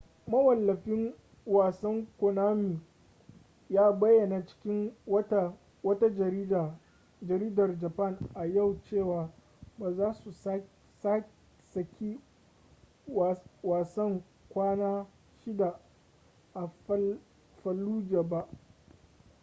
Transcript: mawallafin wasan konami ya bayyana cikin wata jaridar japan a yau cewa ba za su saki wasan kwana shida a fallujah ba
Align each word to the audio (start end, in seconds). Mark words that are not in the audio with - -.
mawallafin 0.27 1.13
wasan 1.45 2.07
konami 2.19 2.79
ya 3.69 3.91
bayyana 3.91 4.45
cikin 4.45 4.93
wata 5.83 6.09
jaridar 7.27 7.79
japan 7.79 8.17
a 8.35 8.45
yau 8.45 8.75
cewa 8.89 9.31
ba 9.77 9.91
za 9.93 10.13
su 10.13 10.31
saki 10.33 12.19
wasan 13.63 14.23
kwana 14.49 15.05
shida 15.43 15.79
a 16.53 16.67
fallujah 17.63 18.23
ba 18.23 18.47